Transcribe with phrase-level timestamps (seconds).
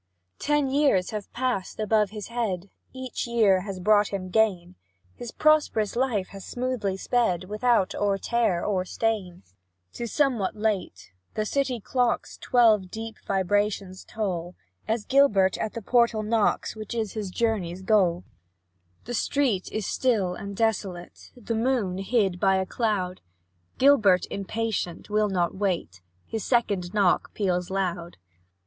[0.39, 4.73] Ten years have passed above his head, Each year has brought him gain;
[5.13, 9.43] His prosperous life has smoothly sped, Without or tear or stain.
[9.93, 14.55] 'Tis somewhat late the city clocks Twelve deep vibrations toll,
[14.87, 18.23] As Gilbert at the portal knocks, Which is his journey's goal.
[19.05, 23.21] The street is still and desolate, The moon hid by a cloud;
[23.77, 28.17] Gilbert, impatient, will not wait, His second knock peals loud.